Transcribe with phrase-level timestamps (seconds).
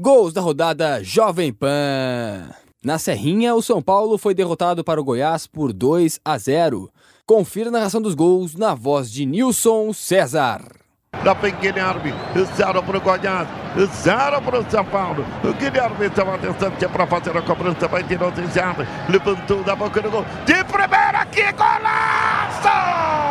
[0.00, 2.48] Gols da rodada Jovem Pan.
[2.82, 6.90] Na Serrinha, o São Paulo foi derrotado para o Goiás por 2 a 0.
[7.26, 10.62] Confira a narração dos gols na voz de Nilson César.
[11.22, 12.14] Lá vem Guilherme,
[12.56, 13.46] zero para o Goiás,
[14.02, 15.22] zero para o São Paulo.
[15.44, 20.10] O Guilherme estava distante para fazer a cobrança, vai tirar o levantou da boca do
[20.10, 20.24] gol.
[20.46, 23.29] De primeira, que golaço!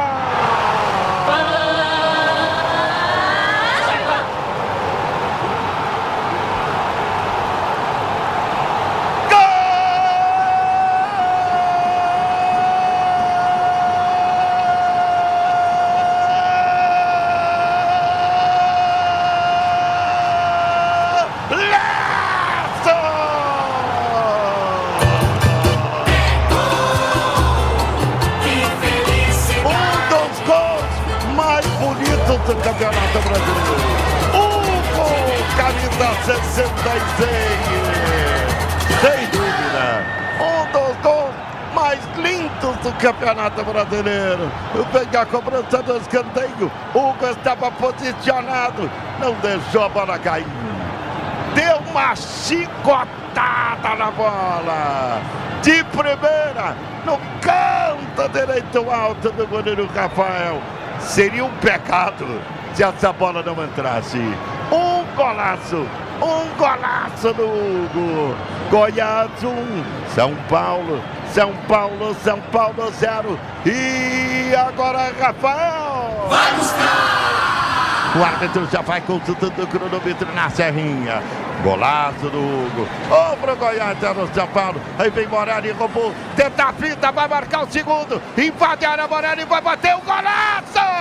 [32.37, 33.73] Do Campeonato Brasileiro.
[34.35, 35.09] Hugo,
[35.57, 37.29] camisa 66.
[39.01, 40.05] Sem dúvida.
[40.39, 41.33] Um dos gols
[41.73, 44.51] mais lindos do Campeonato Brasileiro.
[44.93, 46.71] Vem a cobrança do escanteio.
[46.93, 48.91] Hugo estava posicionado.
[49.19, 50.45] Não deixou a bola cair.
[51.55, 55.19] Deu uma chicotada na bola.
[55.63, 60.61] De primeira, no canto direito alto do goleiro Rafael.
[60.99, 62.25] Seria um pecado
[62.73, 64.17] se essa bola não entrasse.
[64.71, 65.85] Um golaço,
[66.21, 68.35] um golaço do Hugo.
[68.69, 69.83] Goiás 1, um,
[70.13, 71.01] São Paulo,
[71.33, 73.39] São Paulo, São Paulo 0.
[73.65, 76.27] E agora Rafael.
[76.29, 76.98] Vai buscar!
[78.15, 81.21] O árbitro já vai consultando o cronômetro na serrinha.
[81.63, 82.87] Golaço do Hugo.
[83.11, 84.81] Ô, pro Goiás, é no São Paulo.
[84.97, 86.13] Aí vem Morelli, roubou.
[86.35, 88.21] Tenta a fita, vai marcar o segundo.
[88.37, 90.98] Invade a área, Morelli vai bater o golaço!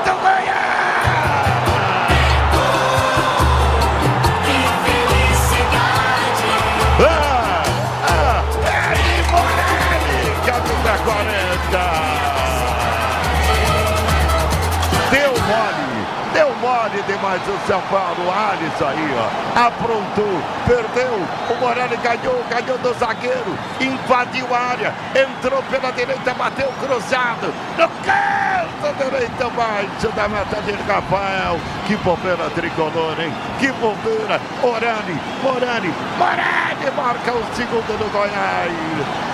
[0.00, 0.35] Então Deu
[16.86, 18.30] mole demais o São Paulo.
[18.30, 19.66] Alisson aí, ó.
[19.66, 21.26] Aprontou, perdeu.
[21.50, 23.58] O Morelli ganhou, ganhou do zagueiro.
[23.80, 24.94] Invadiu a área.
[25.14, 27.52] Entrou pela direita, bateu cruzado.
[27.76, 31.58] No canto direito abaixo da meta de Rafael.
[31.86, 33.32] Que bobeira tricolor, hein?
[33.58, 34.40] Que bobeira.
[34.62, 38.72] Orani, Morani, Morani marca o segundo do Goiás.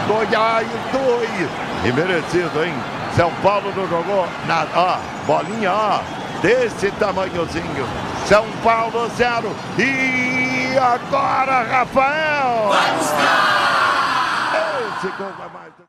[0.08, 1.50] Goiás 2.
[1.84, 2.74] E merecido, hein?
[3.16, 4.70] São Paulo não jogou nada.
[4.74, 4.96] Ó,
[5.26, 7.86] bolinha, ó desse tamanhozinho.
[8.26, 9.48] São Paulo 0.
[9.78, 12.68] E agora, Rafael!
[12.68, 13.62] Vai buscar!
[14.98, 15.82] Esse gol vai mais.